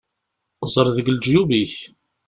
[0.73, 1.73] Ẓer deg leǧyub-ik!